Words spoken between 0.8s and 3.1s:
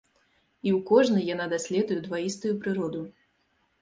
кожнай яна даследуе дваістую прыроду.